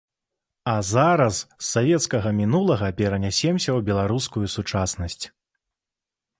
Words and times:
А 0.71 0.71
зараз 0.91 1.35
з 1.41 1.61
савецкага 1.73 2.33
мінулага 2.41 2.91
перанясемся 3.03 3.69
ў 3.77 3.87
беларускую 3.93 4.45
сучаснасць. 4.59 5.23